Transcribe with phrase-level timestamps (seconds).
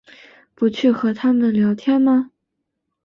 [0.55, 2.31] 不去和他们聊天吗？